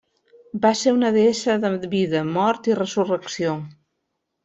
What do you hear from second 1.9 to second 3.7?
vida, mort i resurrecció.